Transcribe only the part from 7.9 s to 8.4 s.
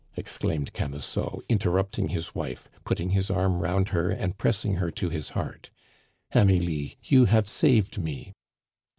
me!"